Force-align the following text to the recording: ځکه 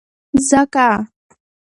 ځکه 0.47 0.87